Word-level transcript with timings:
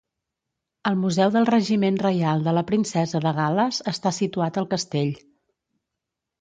El 0.91 0.95
Museu 1.01 1.29
del 1.35 1.45
Regiment 1.49 1.99
Reial 2.05 2.41
de 2.49 2.55
la 2.59 2.65
Princesa 2.73 3.23
de 3.27 3.35
Gal·les 3.43 3.81
està 3.95 4.15
situat 4.23 4.61
al 4.63 4.71
castell. 4.75 5.17